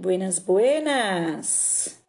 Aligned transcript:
Buenas, 0.00 0.38
buenas! 0.38 2.00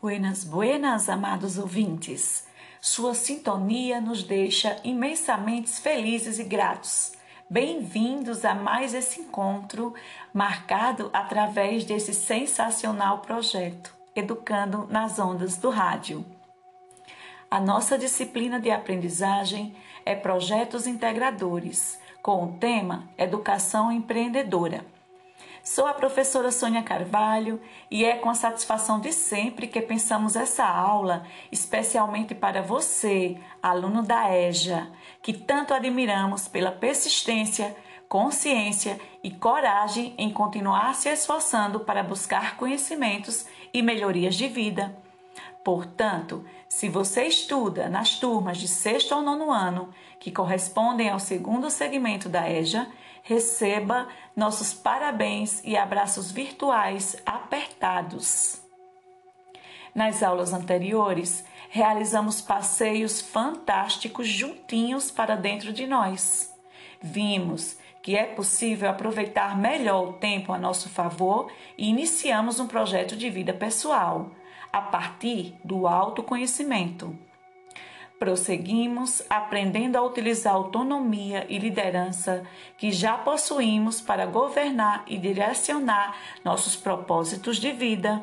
Buenas, 0.00 0.44
buenas, 0.44 1.08
amados 1.08 1.58
ouvintes! 1.58 2.46
Sua 2.80 3.14
sintonia 3.14 4.00
nos 4.00 4.22
deixa 4.22 4.76
imensamente 4.84 5.70
felizes 5.70 6.38
e 6.38 6.44
gratos. 6.44 7.14
Bem-vindos 7.50 8.44
a 8.44 8.54
mais 8.54 8.94
esse 8.94 9.22
encontro 9.22 9.92
marcado 10.32 11.10
através 11.12 11.84
desse 11.84 12.14
sensacional 12.14 13.18
projeto 13.22 13.92
Educando 14.14 14.86
nas 14.88 15.18
Ondas 15.18 15.56
do 15.56 15.68
Rádio. 15.68 16.24
A 17.50 17.58
nossa 17.58 17.98
disciplina 17.98 18.60
de 18.60 18.70
aprendizagem 18.70 19.74
é 20.06 20.14
Projetos 20.14 20.86
Integradores, 20.86 21.98
com 22.22 22.44
o 22.44 22.52
tema 22.52 23.08
Educação 23.18 23.90
Empreendedora. 23.90 24.91
Sou 25.64 25.86
a 25.86 25.94
professora 25.94 26.50
Sônia 26.50 26.82
Carvalho 26.82 27.60
e 27.88 28.04
é 28.04 28.16
com 28.16 28.28
a 28.28 28.34
satisfação 28.34 28.98
de 28.98 29.12
sempre 29.12 29.68
que 29.68 29.80
pensamos 29.80 30.34
essa 30.34 30.66
aula 30.66 31.24
especialmente 31.52 32.34
para 32.34 32.60
você, 32.60 33.38
aluno 33.62 34.02
da 34.02 34.36
EJA, 34.36 34.90
que 35.22 35.32
tanto 35.32 35.72
admiramos 35.72 36.48
pela 36.48 36.72
persistência, 36.72 37.76
consciência 38.08 38.98
e 39.22 39.30
coragem 39.30 40.14
em 40.18 40.32
continuar 40.32 40.96
se 40.96 41.08
esforçando 41.08 41.78
para 41.78 42.02
buscar 42.02 42.56
conhecimentos 42.56 43.46
e 43.72 43.82
melhorias 43.82 44.34
de 44.34 44.48
vida. 44.48 44.96
Portanto, 45.62 46.44
se 46.68 46.88
você 46.88 47.26
estuda 47.26 47.88
nas 47.88 48.18
turmas 48.18 48.58
de 48.58 48.66
sexto 48.66 49.14
ou 49.14 49.22
nono 49.22 49.52
ano, 49.52 49.90
que 50.18 50.32
correspondem 50.32 51.08
ao 51.08 51.20
segundo 51.20 51.70
segmento 51.70 52.28
da 52.28 52.50
EJA, 52.50 52.88
receba 53.22 54.08
nossos 54.36 54.74
parabéns 54.74 55.62
e 55.64 55.76
abraços 55.76 56.30
virtuais 56.30 57.16
apertados. 57.24 58.60
Nas 59.94 60.22
aulas 60.22 60.52
anteriores, 60.52 61.44
realizamos 61.68 62.40
passeios 62.40 63.20
fantásticos 63.20 64.26
juntinhos 64.26 65.10
para 65.10 65.36
dentro 65.36 65.72
de 65.72 65.86
nós. 65.86 66.52
Vimos 67.00 67.76
que 68.02 68.16
é 68.16 68.24
possível 68.24 68.90
aproveitar 68.90 69.56
melhor 69.56 70.08
o 70.08 70.12
tempo 70.14 70.52
a 70.52 70.58
nosso 70.58 70.88
favor 70.88 71.52
e 71.78 71.88
iniciamos 71.88 72.58
um 72.58 72.66
projeto 72.66 73.16
de 73.16 73.30
vida 73.30 73.52
pessoal 73.52 74.32
a 74.72 74.80
partir 74.80 75.54
do 75.62 75.86
autoconhecimento. 75.86 77.16
Prosseguimos 78.22 79.20
aprendendo 79.28 79.96
a 79.96 80.02
utilizar 80.02 80.52
a 80.52 80.56
autonomia 80.56 81.44
e 81.48 81.58
liderança 81.58 82.44
que 82.78 82.92
já 82.92 83.18
possuímos 83.18 84.00
para 84.00 84.26
governar 84.26 85.02
e 85.08 85.18
direcionar 85.18 86.16
nossos 86.44 86.76
propósitos 86.76 87.56
de 87.56 87.72
vida. 87.72 88.22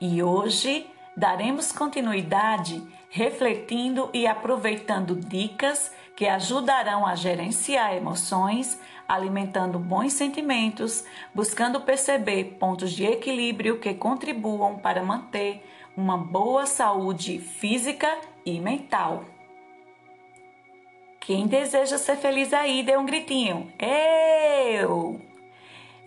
E 0.00 0.22
hoje 0.22 0.86
daremos 1.16 1.72
continuidade 1.72 2.80
refletindo 3.10 4.08
e 4.14 4.24
aproveitando 4.24 5.16
dicas 5.16 5.92
que 6.14 6.28
ajudarão 6.28 7.04
a 7.04 7.16
gerenciar 7.16 7.92
emoções, 7.92 8.80
alimentando 9.08 9.80
bons 9.80 10.12
sentimentos, 10.12 11.04
buscando 11.34 11.80
perceber 11.80 12.56
pontos 12.60 12.92
de 12.92 13.04
equilíbrio 13.04 13.80
que 13.80 13.94
contribuam 13.94 14.78
para 14.78 15.02
manter 15.02 15.68
uma 15.96 16.16
boa 16.16 16.66
saúde 16.66 17.40
física 17.40 18.16
e 18.46 18.60
mental. 18.60 19.24
Quem 21.20 21.48
deseja 21.48 21.98
ser 21.98 22.16
feliz 22.16 22.52
aí, 22.52 22.84
dê 22.84 22.96
um 22.96 23.04
gritinho. 23.04 23.72
Eu! 23.80 25.20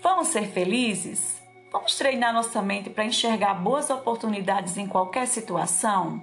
Vamos 0.02 0.30
ser 0.30 0.48
felizes? 0.48 1.44
Vamos 1.72 1.96
treinar 1.96 2.34
nossa 2.34 2.62
mente 2.62 2.90
para 2.90 3.04
enxergar 3.04 3.54
boas 3.56 3.90
oportunidades 3.90 4.78
em 4.78 4.88
qualquer 4.88 5.28
situação? 5.28 6.22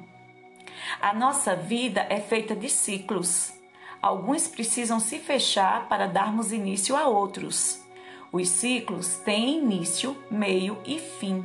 A 1.01 1.13
nossa 1.13 1.55
vida 1.55 2.07
é 2.09 2.19
feita 2.19 2.57
de 2.57 2.71
ciclos. 2.71 3.53
Alguns 4.01 4.49
precisam 4.49 4.99
se 4.99 5.19
fechar 5.19 5.89
para 5.89 6.07
darmos 6.07 6.51
início 6.51 6.97
a 6.97 7.07
outros. 7.07 7.85
Os 8.33 8.49
ciclos 8.49 9.17
têm 9.17 9.59
início, 9.59 10.17
meio 10.31 10.79
e 10.87 10.99
fim. 10.99 11.45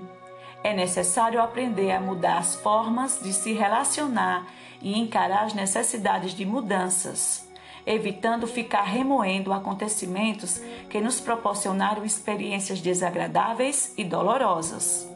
É 0.63 0.73
necessário 0.73 1.41
aprender 1.41 1.91
a 1.91 1.99
mudar 1.99 2.37
as 2.37 2.55
formas 2.55 3.19
de 3.21 3.33
se 3.33 3.51
relacionar 3.53 4.47
e 4.81 4.97
encarar 4.97 5.45
as 5.45 5.53
necessidades 5.53 6.33
de 6.33 6.45
mudanças, 6.45 7.47
evitando 7.85 8.45
ficar 8.45 8.83
remoendo 8.83 9.51
acontecimentos 9.51 10.61
que 10.89 11.01
nos 11.01 11.19
proporcionaram 11.19 12.05
experiências 12.05 12.79
desagradáveis 12.79 13.93
e 13.97 14.03
dolorosas. 14.03 15.09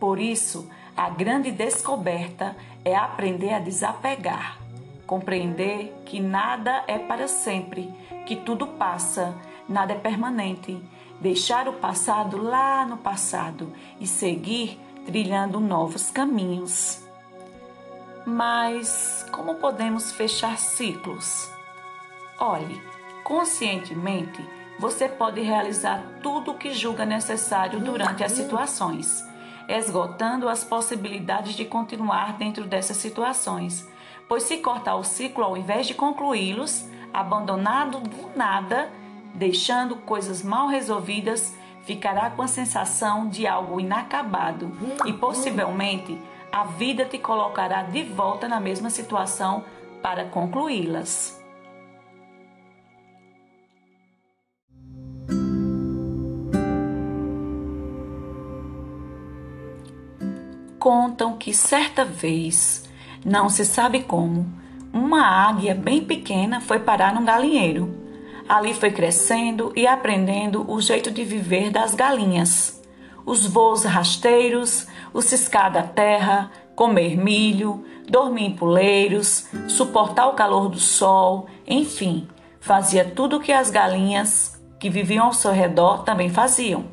Por 0.00 0.18
isso, 0.18 0.68
a 0.96 1.10
grande 1.10 1.50
descoberta 1.50 2.56
é 2.84 2.94
aprender 2.94 3.52
a 3.52 3.58
desapegar, 3.58 4.58
compreender 5.06 5.94
que 6.06 6.18
nada 6.18 6.82
é 6.86 6.98
para 6.98 7.28
sempre, 7.28 7.92
que 8.26 8.36
tudo 8.36 8.66
passa, 8.66 9.34
nada 9.68 9.92
é 9.92 9.98
permanente 9.98 10.82
deixar 11.22 11.68
o 11.68 11.74
passado 11.74 12.36
lá 12.36 12.84
no 12.84 12.96
passado 12.96 13.72
e 14.00 14.06
seguir 14.08 14.78
trilhando 15.06 15.60
novos 15.60 16.10
caminhos. 16.10 17.00
Mas 18.26 19.24
como 19.30 19.54
podemos 19.54 20.10
fechar 20.10 20.58
ciclos? 20.58 21.48
Olhe, 22.40 22.82
conscientemente 23.22 24.44
você 24.80 25.08
pode 25.08 25.40
realizar 25.40 26.02
tudo 26.22 26.50
o 26.50 26.58
que 26.58 26.74
julga 26.74 27.06
necessário 27.06 27.78
durante 27.78 28.24
as 28.24 28.32
situações, 28.32 29.24
esgotando 29.68 30.48
as 30.48 30.64
possibilidades 30.64 31.54
de 31.54 31.64
continuar 31.64 32.36
dentro 32.36 32.64
dessas 32.64 32.96
situações. 32.96 33.88
Pois 34.28 34.42
se 34.42 34.56
cortar 34.56 34.96
o 34.96 35.04
ciclo 35.04 35.44
ao 35.44 35.56
invés 35.56 35.86
de 35.86 35.94
concluí-los, 35.94 36.84
abandonado 37.12 38.00
do 38.00 38.36
nada, 38.36 38.90
deixando 39.34 39.96
coisas 39.96 40.42
mal 40.42 40.68
resolvidas, 40.68 41.56
ficará 41.84 42.30
com 42.30 42.42
a 42.42 42.48
sensação 42.48 43.28
de 43.28 43.46
algo 43.46 43.80
inacabado 43.80 44.70
e 45.06 45.12
possivelmente 45.12 46.18
a 46.50 46.64
vida 46.64 47.04
te 47.04 47.18
colocará 47.18 47.82
de 47.82 48.02
volta 48.02 48.46
na 48.46 48.60
mesma 48.60 48.90
situação 48.90 49.64
para 50.02 50.26
concluí-las. 50.26 51.40
Contam 60.78 61.38
que 61.38 61.54
certa 61.54 62.04
vez, 62.04 62.88
não 63.24 63.48
se 63.48 63.64
sabe 63.64 64.02
como, 64.02 64.46
uma 64.92 65.24
águia 65.24 65.74
bem 65.74 66.04
pequena 66.04 66.60
foi 66.60 66.80
parar 66.80 67.14
num 67.14 67.24
galinheiro 67.24 67.91
Ali 68.52 68.74
foi 68.74 68.90
crescendo 68.90 69.72
e 69.74 69.86
aprendendo 69.86 70.70
o 70.70 70.78
jeito 70.78 71.10
de 71.10 71.24
viver 71.24 71.70
das 71.70 71.94
galinhas. 71.94 72.82
Os 73.24 73.46
voos 73.46 73.84
rasteiros, 73.84 74.86
o 75.10 75.22
ciscar 75.22 75.72
da 75.72 75.82
terra, 75.82 76.50
comer 76.76 77.16
milho, 77.16 77.82
dormir 78.06 78.44
em 78.44 78.54
puleiros, 78.54 79.46
suportar 79.68 80.26
o 80.26 80.34
calor 80.34 80.68
do 80.68 80.78
sol, 80.78 81.46
enfim, 81.66 82.28
fazia 82.60 83.06
tudo 83.06 83.38
o 83.38 83.40
que 83.40 83.52
as 83.52 83.70
galinhas 83.70 84.62
que 84.78 84.90
viviam 84.90 85.28
ao 85.28 85.32
seu 85.32 85.50
redor 85.50 86.02
também 86.02 86.28
faziam. 86.28 86.84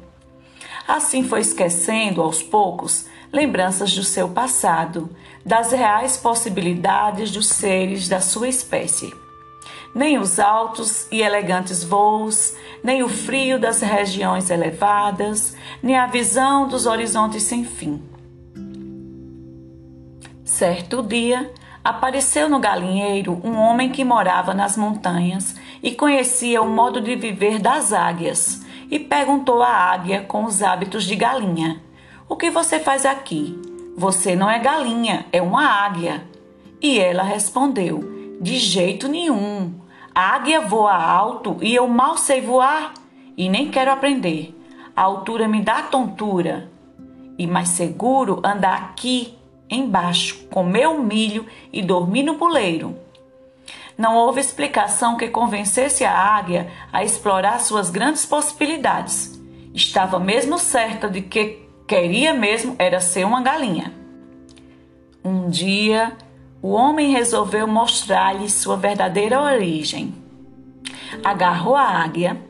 Assim 0.88 1.26
foi 1.26 1.41
esquecendo, 1.41 2.22
aos 2.22 2.41
poucos, 2.41 3.06
lembranças 3.34 3.94
do 3.94 4.03
seu 4.06 4.30
passado, 4.30 5.14
das 5.46 5.74
reais 5.74 6.16
possibilidades 6.16 7.31
dos 7.31 7.47
seres 7.47 8.08
da 8.08 8.22
sua 8.22 8.47
espécie 8.47 9.14
nem 9.94 10.18
os 10.18 10.40
altos 10.40 11.08
e 11.12 11.22
elegantes 11.22 11.84
voos, 11.84 12.56
nem 12.84 13.04
o 13.04 13.10
frio 13.10 13.60
das 13.60 13.82
regiões 13.82 14.50
elevadas, 14.50 15.56
nem 15.82 15.97
a 15.97 16.08
visão 16.08 16.68
dos 16.68 16.86
horizontes 16.86 17.44
sem 17.44 17.64
fim. 17.64 18.02
Certo 20.44 21.02
dia, 21.02 21.52
apareceu 21.84 22.50
no 22.50 22.59
galinheiro 22.59 23.40
um 23.44 23.56
homem 23.56 23.90
que 23.90 24.03
morava 24.03 24.53
nas 24.53 24.76
montanhas 24.76 25.56
e 25.82 25.92
conhecia 25.92 26.62
o 26.62 26.70
modo 26.70 27.02
de 27.02 27.16
viver 27.16 27.59
das 27.59 27.94
águias, 27.94 28.66
e 28.92 28.97
perguntou 28.97 29.62
à 29.62 29.70
águia 29.70 30.22
com 30.22 30.44
os 30.46 30.64
hábitos 30.64 31.03
de 31.03 31.16
galinha: 31.16 31.82
O 32.28 32.35
que 32.35 32.50
você 32.50 32.80
faz 32.80 33.06
aqui? 33.06 33.58
Você 33.96 34.35
não 34.35 34.50
é 34.50 34.58
galinha, 34.59 35.26
é 35.32 35.42
uma 35.42 35.64
águia. 35.64 36.24
E 36.82 36.97
ela 37.00 37.22
respondeu: 37.22 38.20
de 38.40 38.58
jeito 38.58 39.08
nenhum. 39.08 39.74
A 40.14 40.35
águia 40.35 40.61
voa 40.61 40.94
alto 40.94 41.58
e 41.61 41.73
eu 41.73 41.88
mal 41.88 42.17
sei 42.17 42.41
voar 42.41 42.94
e 43.38 43.47
nem 43.47 43.70
quero 43.70 43.91
aprender. 43.91 44.56
A 44.96 45.02
altura 45.03 45.47
me 45.47 45.61
dá 45.61 45.84
tontura. 45.84 46.70
E 47.38 47.47
mais 47.47 47.70
seguro 47.70 48.41
andar 48.44 48.76
aqui 48.76 49.38
embaixo, 49.70 50.46
comer 50.47 50.88
o 50.88 51.02
milho 51.02 51.46
e 51.72 51.82
dormir 51.82 52.23
no 52.23 52.35
puleiro. 52.35 52.97
Não 53.97 54.16
houve 54.16 54.40
explicação 54.40 55.17
que 55.17 55.28
convencesse 55.28 56.03
a 56.06 56.17
águia 56.17 56.72
a 56.91 57.03
explorar 57.03 57.59
suas 57.59 57.90
grandes 57.90 58.26
possibilidades. 58.26 59.40
Estava 59.73 60.20
mesmo 60.20 60.58
certa 60.58 61.09
de 61.09 61.22
que 61.22 61.67
queria 61.88 62.34
mesmo 62.34 62.76
era 62.79 63.00
ser 63.00 63.26
uma 63.26 63.41
galinha. 63.41 63.94
Um 65.23 65.50
dia, 65.50 66.17
o 66.61 66.70
homem 66.70 67.11
resolveu 67.11 67.67
mostrar-lhe 67.67 68.50
sua 68.50 68.76
verdadeira 68.76 69.41
origem. 69.41 70.14
Agarrou 71.23 71.76
a 71.76 71.84
águia, 71.84 72.41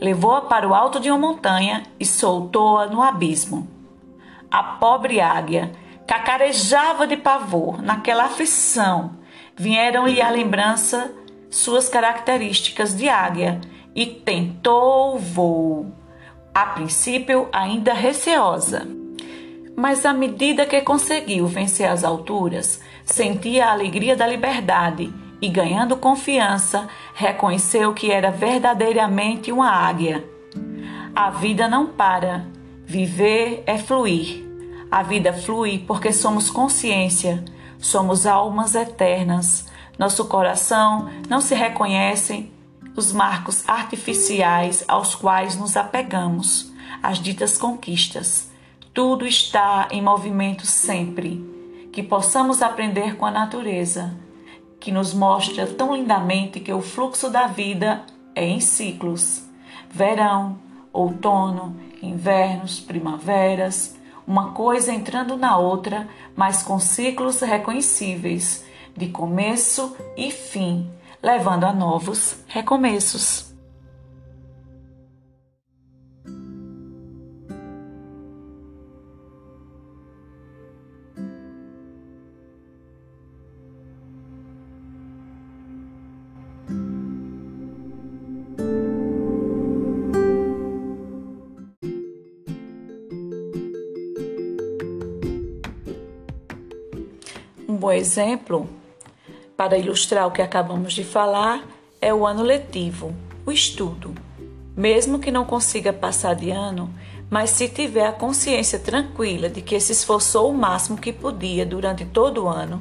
levou-a 0.00 0.42
para 0.42 0.68
o 0.68 0.74
alto 0.74 0.98
de 0.98 1.10
uma 1.10 1.18
montanha 1.18 1.84
e 1.98 2.04
soltou-a 2.04 2.86
no 2.86 3.00
abismo. 3.00 3.68
A 4.50 4.62
pobre 4.62 5.20
águia 5.20 5.72
cacarejava 6.06 7.06
de 7.06 7.16
pavor 7.16 7.80
naquela 7.80 8.24
aflição. 8.24 9.12
Vieram-lhe 9.56 10.20
à 10.20 10.28
lembrança 10.28 11.12
suas 11.50 11.88
características 11.88 12.96
de 12.96 13.08
águia 13.08 13.60
e 13.94 14.06
tentou 14.06 15.14
o 15.14 15.18
voo. 15.18 15.92
A 16.54 16.66
princípio, 16.66 17.48
ainda 17.52 17.94
receosa. 17.94 18.86
Mas 19.76 20.04
à 20.04 20.12
medida 20.12 20.66
que 20.66 20.80
conseguiu 20.82 21.46
vencer 21.46 21.88
as 21.88 22.04
alturas, 22.04 22.82
sentia 23.04 23.66
a 23.66 23.72
alegria 23.72 24.16
da 24.16 24.26
liberdade 24.26 25.12
e, 25.40 25.48
ganhando 25.48 25.96
confiança, 25.96 26.88
reconheceu 27.14 27.92
que 27.92 28.10
era 28.10 28.30
verdadeiramente 28.30 29.50
uma 29.50 29.68
águia. 29.68 30.24
A 31.14 31.30
vida 31.30 31.68
não 31.68 31.86
para. 31.86 32.46
Viver 32.84 33.62
é 33.66 33.76
fluir. 33.78 34.44
A 34.90 35.02
vida 35.02 35.32
flui 35.32 35.78
porque 35.78 36.12
somos 36.12 36.50
consciência, 36.50 37.44
somos 37.78 38.26
almas 38.26 38.74
eternas. 38.74 39.66
Nosso 39.98 40.26
coração 40.26 41.08
não 41.28 41.40
se 41.40 41.54
reconhece 41.54 42.52
os 42.94 43.12
marcos 43.12 43.66
artificiais 43.68 44.84
aos 44.86 45.14
quais 45.14 45.56
nos 45.56 45.76
apegamos, 45.76 46.72
as 47.02 47.18
ditas 47.18 47.56
conquistas. 47.56 48.50
Tudo 48.92 49.26
está 49.26 49.88
em 49.90 50.02
movimento 50.02 50.66
sempre. 50.66 51.42
Que 51.92 52.02
possamos 52.02 52.62
aprender 52.62 53.16
com 53.16 53.26
a 53.26 53.30
natureza, 53.30 54.16
que 54.80 54.90
nos 54.90 55.14
mostra 55.14 55.66
tão 55.66 55.94
lindamente 55.94 56.58
que 56.58 56.72
o 56.72 56.82
fluxo 56.82 57.30
da 57.30 57.46
vida 57.46 58.02
é 58.34 58.44
em 58.44 58.60
ciclos: 58.60 59.44
verão, 59.90 60.58
outono, 60.92 61.76
invernos, 62.02 62.80
primaveras, 62.80 63.96
uma 64.26 64.52
coisa 64.52 64.92
entrando 64.92 65.36
na 65.36 65.56
outra, 65.56 66.08
mas 66.34 66.62
com 66.62 66.78
ciclos 66.78 67.40
reconhecíveis, 67.40 68.64
de 68.96 69.08
começo 69.08 69.96
e 70.16 70.30
fim, 70.30 70.90
levando 71.22 71.64
a 71.64 71.72
novos 71.72 72.36
recomeços. 72.46 73.51
Bom 97.82 97.90
exemplo 97.90 98.68
para 99.56 99.76
ilustrar 99.76 100.28
o 100.28 100.30
que 100.30 100.40
acabamos 100.40 100.92
de 100.92 101.02
falar 101.02 101.64
é 102.00 102.14
o 102.14 102.24
ano 102.24 102.44
letivo, 102.44 103.12
o 103.44 103.50
estudo. 103.50 104.14
Mesmo 104.76 105.18
que 105.18 105.32
não 105.32 105.44
consiga 105.44 105.92
passar 105.92 106.34
de 106.36 106.52
ano, 106.52 106.88
mas 107.28 107.50
se 107.50 107.68
tiver 107.68 108.06
a 108.06 108.12
consciência 108.12 108.78
tranquila 108.78 109.48
de 109.48 109.60
que 109.60 109.80
se 109.80 109.90
esforçou 109.90 110.48
o 110.48 110.56
máximo 110.56 110.96
que 110.96 111.12
podia 111.12 111.66
durante 111.66 112.04
todo 112.04 112.44
o 112.44 112.48
ano, 112.48 112.80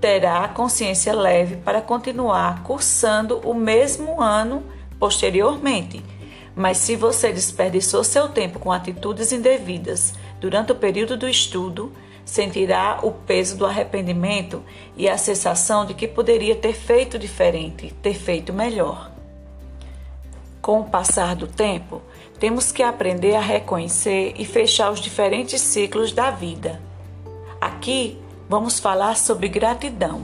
terá 0.00 0.44
a 0.44 0.48
consciência 0.48 1.12
leve 1.12 1.56
para 1.56 1.82
continuar 1.82 2.62
cursando 2.62 3.36
o 3.40 3.52
mesmo 3.52 4.18
ano 4.18 4.62
posteriormente. 4.98 6.02
Mas 6.56 6.78
se 6.78 6.96
você 6.96 7.30
desperdiçou 7.30 8.02
seu 8.02 8.30
tempo 8.30 8.58
com 8.58 8.72
atitudes 8.72 9.30
indevidas 9.30 10.14
durante 10.40 10.72
o 10.72 10.76
período 10.76 11.18
do 11.18 11.28
estudo, 11.28 11.92
sentirá 12.24 13.00
o 13.02 13.10
peso 13.12 13.56
do 13.56 13.66
arrependimento 13.66 14.62
e 14.96 15.08
a 15.08 15.18
sensação 15.18 15.84
de 15.84 15.94
que 15.94 16.06
poderia 16.06 16.54
ter 16.54 16.72
feito 16.72 17.18
diferente, 17.18 17.92
ter 18.02 18.14
feito 18.14 18.52
melhor. 18.52 19.10
Com 20.60 20.80
o 20.80 20.84
passar 20.84 21.34
do 21.34 21.46
tempo, 21.46 22.00
temos 22.38 22.70
que 22.70 22.82
aprender 22.82 23.34
a 23.34 23.40
reconhecer 23.40 24.34
e 24.36 24.44
fechar 24.44 24.90
os 24.90 25.00
diferentes 25.00 25.60
ciclos 25.60 26.12
da 26.12 26.30
vida. 26.30 26.80
Aqui 27.60 28.18
vamos 28.48 28.78
falar 28.78 29.16
sobre 29.16 29.48
gratidão, 29.48 30.22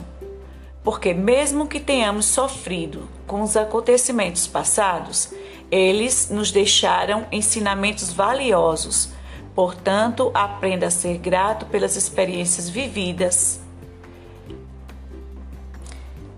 porque, 0.84 1.12
mesmo 1.12 1.66
que 1.66 1.80
tenhamos 1.80 2.26
sofrido 2.26 3.08
com 3.26 3.42
os 3.42 3.56
acontecimentos 3.56 4.46
passados, 4.46 5.32
eles 5.70 6.30
nos 6.30 6.50
deixaram 6.50 7.26
ensinamentos 7.30 8.12
valiosos 8.12 9.10
Portanto, 9.58 10.30
aprenda 10.34 10.86
a 10.86 10.90
ser 10.90 11.18
grato 11.18 11.66
pelas 11.66 11.96
experiências 11.96 12.70
vividas. 12.70 13.60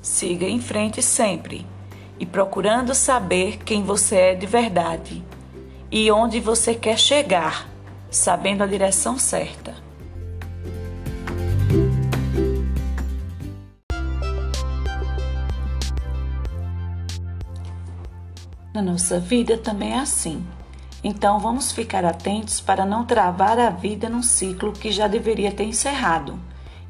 Siga 0.00 0.46
em 0.46 0.58
frente 0.58 1.02
sempre 1.02 1.66
e 2.18 2.24
procurando 2.24 2.94
saber 2.94 3.58
quem 3.58 3.82
você 3.84 4.16
é 4.16 4.34
de 4.34 4.46
verdade 4.46 5.22
e 5.90 6.10
onde 6.10 6.40
você 6.40 6.74
quer 6.74 6.98
chegar, 6.98 7.68
sabendo 8.10 8.64
a 8.64 8.66
direção 8.66 9.18
certa. 9.18 9.74
Na 18.72 18.80
nossa 18.80 19.20
vida 19.20 19.58
também 19.58 19.92
é 19.92 19.98
assim. 19.98 20.42
Então 21.02 21.40
vamos 21.40 21.72
ficar 21.72 22.04
atentos 22.04 22.60
para 22.60 22.84
não 22.84 23.06
travar 23.06 23.58
a 23.58 23.70
vida 23.70 24.08
num 24.08 24.22
ciclo 24.22 24.72
que 24.72 24.92
já 24.92 25.08
deveria 25.08 25.50
ter 25.50 25.64
encerrado, 25.64 26.38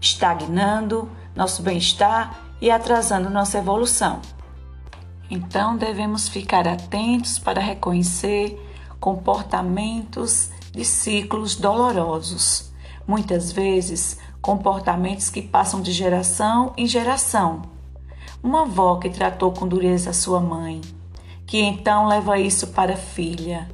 estagnando 0.00 1.08
nosso 1.34 1.62
bem-estar 1.62 2.40
e 2.60 2.70
atrasando 2.70 3.30
nossa 3.30 3.58
evolução. 3.58 4.20
Então 5.30 5.76
devemos 5.76 6.28
ficar 6.28 6.66
atentos 6.66 7.38
para 7.38 7.60
reconhecer 7.60 8.58
comportamentos 8.98 10.50
de 10.72 10.84
ciclos 10.84 11.54
dolorosos, 11.54 12.72
muitas 13.06 13.52
vezes 13.52 14.18
comportamentos 14.42 15.30
que 15.30 15.40
passam 15.40 15.80
de 15.80 15.92
geração 15.92 16.72
em 16.76 16.86
geração. 16.86 17.62
Uma 18.42 18.62
avó 18.62 18.96
que 18.96 19.08
tratou 19.08 19.52
com 19.52 19.68
dureza 19.68 20.12
sua 20.12 20.40
mãe, 20.40 20.80
que 21.46 21.58
então 21.58 22.08
leva 22.08 22.40
isso 22.40 22.68
para 22.68 22.94
a 22.94 22.96
filha 22.96 23.68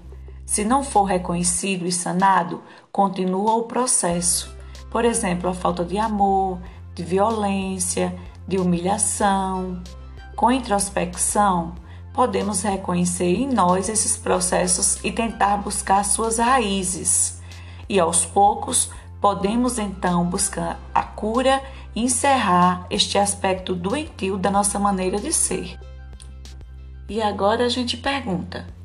se 0.47 0.65
não 0.65 0.85
for 0.85 1.03
reconhecido 1.03 1.87
e 1.87 1.93
sanado, 1.93 2.63
continua 2.93 3.57
o 3.57 3.65
processo. 3.65 4.57
Por 4.89 5.05
exemplo, 5.05 5.51
a 5.51 5.55
falta 5.55 5.85
de 5.85 5.99
amor, 5.99 6.61
de 6.95 7.03
violência, 7.03 8.17
de 8.47 8.57
humilhação. 8.57 9.83
Com 10.37 10.53
introspecção, 10.53 11.75
podemos 12.15 12.63
reconhecer 12.63 13.35
em 13.35 13.49
nós 13.49 13.89
esses 13.89 14.17
processos 14.17 14.99
e 15.05 15.11
tentar 15.11 15.57
buscar 15.59 16.05
suas 16.05 16.39
raízes. 16.39 17.43
E 17.89 17.99
aos 17.99 18.25
poucos, 18.25 18.91
podemos 19.21 19.79
então 19.79 20.25
buscar 20.25 20.79
a 20.95 21.03
cura 21.03 21.61
e 21.95 22.05
encerrar 22.05 22.87
este 22.89 23.19
aspecto 23.19 23.75
doentio 23.75 24.39
da 24.39 24.51
nossa 24.51 24.79
maneira 24.79 25.19
de 25.19 25.33
ser. 25.33 25.77
E 27.09 27.21
agora 27.21 27.65
a 27.65 27.69
gente 27.69 27.97
pergunta: 27.97 28.76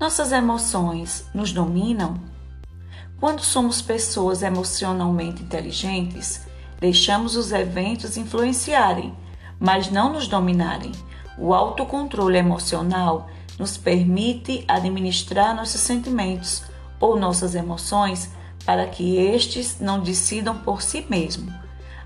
nossas 0.00 0.32
emoções 0.32 1.26
nos 1.34 1.52
dominam? 1.52 2.18
Quando 3.20 3.42
somos 3.42 3.82
pessoas 3.82 4.42
emocionalmente 4.42 5.42
inteligentes, 5.42 6.46
deixamos 6.80 7.36
os 7.36 7.52
eventos 7.52 8.16
influenciarem, 8.16 9.14
mas 9.58 9.90
não 9.90 10.10
nos 10.10 10.26
dominarem. 10.26 10.92
O 11.36 11.52
autocontrole 11.52 12.38
emocional 12.38 13.28
nos 13.58 13.76
permite 13.76 14.64
administrar 14.66 15.54
nossos 15.54 15.82
sentimentos 15.82 16.62
ou 16.98 17.18
nossas 17.18 17.54
emoções 17.54 18.30
para 18.64 18.86
que 18.86 19.18
estes 19.18 19.80
não 19.80 20.00
decidam 20.00 20.56
por 20.56 20.80
si 20.80 21.04
mesmos. 21.10 21.52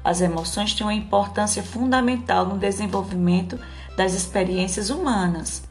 As 0.03 0.21
emoções 0.21 0.75
têm 0.75 0.85
uma 0.85 0.93
importância 0.93 1.63
fundamental 1.63 2.45
no 2.45 2.59
desenvolvimento 2.59 3.57
das 3.97 4.15
experiências 4.15 4.91
humanas 4.91 5.63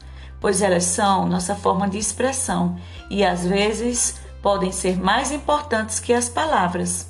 pois 0.44 0.60
elas 0.60 0.84
são 0.84 1.26
nossa 1.26 1.54
forma 1.54 1.88
de 1.88 1.96
expressão 1.96 2.76
e 3.08 3.24
às 3.24 3.46
vezes 3.46 4.20
podem 4.42 4.70
ser 4.70 4.94
mais 4.94 5.32
importantes 5.32 5.98
que 5.98 6.12
as 6.12 6.28
palavras. 6.28 7.08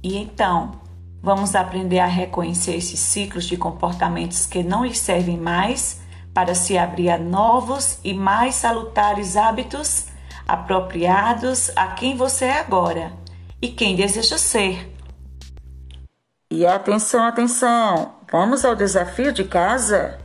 E 0.00 0.16
então, 0.16 0.80
vamos 1.20 1.56
aprender 1.56 1.98
a 1.98 2.06
reconhecer 2.06 2.76
esses 2.76 3.00
ciclos 3.00 3.46
de 3.46 3.56
comportamentos 3.56 4.46
que 4.46 4.62
não 4.62 4.84
lhes 4.84 5.00
servem 5.00 5.36
mais 5.36 6.00
para 6.32 6.54
se 6.54 6.78
abrir 6.78 7.10
a 7.10 7.18
novos 7.18 7.98
e 8.04 8.14
mais 8.14 8.54
salutares 8.54 9.36
hábitos 9.36 10.06
apropriados 10.46 11.72
a 11.74 11.88
quem 11.88 12.16
você 12.16 12.44
é 12.44 12.60
agora 12.60 13.12
e 13.60 13.66
quem 13.66 13.96
deseja 13.96 14.38
ser. 14.38 14.88
E 16.48 16.64
atenção, 16.64 17.24
atenção! 17.24 18.14
Vamos 18.30 18.64
ao 18.64 18.76
desafio 18.76 19.32
de 19.32 19.42
casa? 19.42 20.22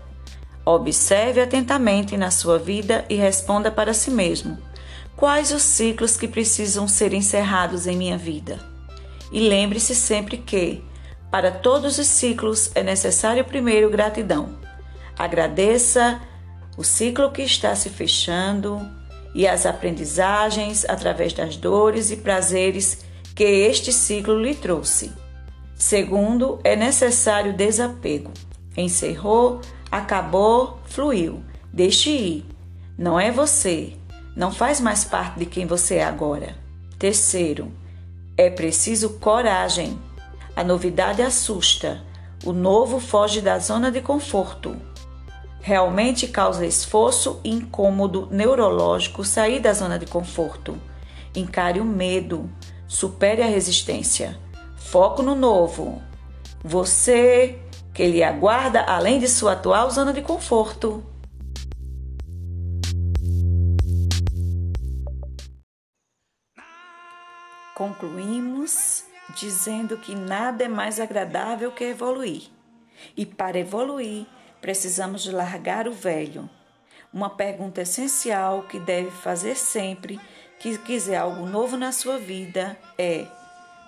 Observe 0.72 1.42
atentamente 1.42 2.16
na 2.16 2.30
sua 2.30 2.60
vida 2.60 3.04
e 3.10 3.16
responda 3.16 3.72
para 3.72 3.92
si 3.92 4.12
mesmo: 4.12 4.56
quais 5.16 5.52
os 5.52 5.64
ciclos 5.64 6.16
que 6.16 6.28
precisam 6.28 6.88
ser 6.88 7.12
encerrados 7.12 7.88
em 7.88 7.98
minha 7.98 8.20
vida? 8.20 8.60
E 9.32 9.40
lembre-se 9.50 9.96
sempre 9.96 10.38
que, 10.38 10.84
para 11.32 11.50
todos 11.50 11.98
os 11.98 12.06
ciclos, 12.06 12.70
é 12.76 12.84
necessário 12.84 13.44
primeiro 13.44 13.90
gratidão. 13.90 14.60
Agradeça 15.18 16.22
o 16.78 16.84
ciclo 16.84 17.32
que 17.32 17.42
está 17.42 17.74
se 17.74 17.90
fechando 17.90 18.80
e 19.34 19.48
as 19.48 19.66
aprendizagens 19.66 20.86
através 20.88 21.34
das 21.34 21.58
dores 21.58 22.12
e 22.12 22.18
prazeres 22.18 23.04
que 23.34 23.44
este 23.44 23.92
ciclo 23.92 24.40
lhe 24.40 24.54
trouxe. 24.54 25.12
Segundo, 25.74 26.60
é 26.64 26.76
necessário 26.76 27.54
desapego. 27.54 28.32
Encerrou, 28.78 29.62
acabou, 29.92 30.80
fluiu. 30.86 31.44
Deixe 31.72 32.10
ir. 32.10 32.46
Não 32.98 33.20
é 33.20 33.32
você. 33.32 33.94
Não 34.36 34.52
faz 34.52 34.80
mais 34.80 35.04
parte 35.04 35.40
de 35.40 35.46
quem 35.46 35.66
você 35.66 35.96
é 35.96 36.04
agora. 36.04 36.56
Terceiro, 36.98 37.72
é 38.38 38.50
preciso 38.50 39.12
coragem. 39.20 40.00
A 40.56 40.64
novidade 40.64 41.22
assusta. 41.22 42.02
O 42.46 42.54
novo 42.54 43.00
foge 43.00 43.42
da 43.42 43.60
zona 43.60 43.92
de 43.92 44.02
conforto. 44.02 44.76
Realmente 45.62 46.28
causa 46.28 46.66
esforço 46.66 47.40
e 47.44 47.52
incômodo 47.52 48.28
neurológico 48.32 49.26
sair 49.26 49.60
da 49.60 49.74
zona 49.74 50.00
de 50.00 50.06
conforto. 50.06 50.78
Encare 51.36 51.80
o 51.80 51.86
medo. 51.86 52.50
Supere 52.88 53.42
a 53.42 53.48
resistência. 53.48 54.40
Foco 54.78 55.22
no 55.22 55.36
novo. 55.36 56.02
Você 56.64 57.60
que 58.00 58.08
lhe 58.08 58.24
aguarda 58.24 58.82
além 58.84 59.20
de 59.20 59.28
sua 59.28 59.52
atual 59.52 59.92
zona 59.92 60.14
de 60.14 60.22
conforto. 60.22 61.04
Concluímos 67.76 69.04
dizendo 69.36 69.98
que 69.98 70.16
nada 70.16 70.64
é 70.64 70.70
mais 70.70 70.98
agradável 70.98 71.74
que 71.74 71.84
evoluir. 71.84 72.44
E 73.18 73.26
para 73.26 73.60
evoluir, 73.60 74.26
precisamos 74.62 75.22
de 75.22 75.34
largar 75.34 75.86
o 75.86 75.92
velho. 75.92 76.50
Uma 77.12 77.30
pergunta 77.30 77.82
essencial 77.82 78.64
que 78.64 78.80
deve 78.80 79.12
fazer 79.12 79.58
sempre 79.58 80.18
que 80.58 80.78
quiser 80.78 81.18
algo 81.18 81.46
novo 81.46 81.76
na 81.76 81.92
sua 81.92 82.18
vida 82.18 82.78
é: 82.98 83.28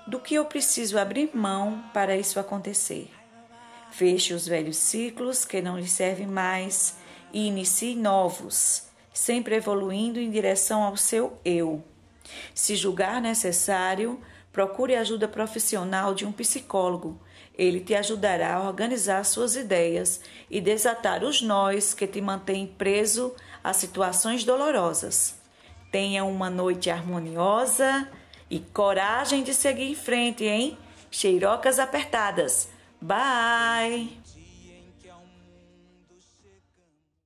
do 0.06 0.20
que 0.20 0.36
eu 0.36 0.44
preciso 0.44 1.00
abrir 1.00 1.34
mão 1.34 1.82
para 1.94 2.18
isso 2.18 2.38
acontecer? 2.42 3.21
Feche 3.92 4.34
os 4.34 4.48
velhos 4.48 4.78
ciclos 4.78 5.44
que 5.44 5.62
não 5.62 5.78
lhe 5.78 5.88
servem 5.88 6.26
mais 6.26 6.96
e 7.34 7.46
inicie 7.48 7.96
novos, 7.96 8.84
sempre 9.14 9.56
evoluindo 9.56 10.20
em 10.20 10.32
direção 10.32 10.82
ao 10.82 10.96
seu 10.96 11.38
eu. 11.44 11.84
Se 12.56 12.76
julgar 12.76 13.22
necessário, 13.22 14.20
procure 14.52 14.96
ajuda 14.96 15.28
profissional 15.28 16.14
de 16.14 16.26
um 16.26 16.32
psicólogo. 16.32 17.20
Ele 17.58 17.82
te 17.82 17.94
ajudará 17.94 18.56
a 18.56 18.68
organizar 18.68 19.26
suas 19.26 19.58
ideias 19.58 20.22
e 20.50 20.62
desatar 20.62 21.24
os 21.24 21.42
nós 21.42 21.94
que 21.94 22.08
te 22.08 22.22
mantêm 22.22 22.66
preso 22.66 23.36
a 23.62 23.74
situações 23.74 24.46
dolorosas. 24.46 25.36
Tenha 25.92 26.24
uma 26.24 26.50
noite 26.50 26.90
harmoniosa 26.90 28.08
e 28.50 28.60
coragem 28.60 29.44
de 29.44 29.54
seguir 29.54 29.92
em 29.92 29.96
frente, 29.96 30.46
hein? 30.46 30.78
Cheirocas 31.12 31.78
apertadas. 31.78 32.70
Bye! 33.02 34.10